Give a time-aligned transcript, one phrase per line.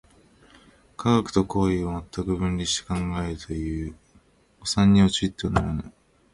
[0.97, 3.95] 科学と行為とを全く分離して考えるという
[4.61, 5.93] 誤謬に陥ってはならぬ。